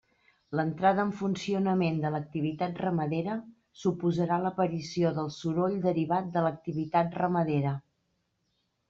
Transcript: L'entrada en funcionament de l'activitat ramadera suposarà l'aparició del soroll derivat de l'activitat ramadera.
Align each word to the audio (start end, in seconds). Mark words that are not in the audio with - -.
L'entrada 0.59 1.03
en 1.07 1.09
funcionament 1.17 1.99
de 2.05 2.09
l'activitat 2.15 2.81
ramadera 2.85 3.35
suposarà 3.81 4.39
l'aparició 4.47 5.13
del 5.19 5.29
soroll 5.37 5.77
derivat 5.85 6.33
de 6.39 6.45
l'activitat 6.47 7.21
ramadera. 7.23 7.75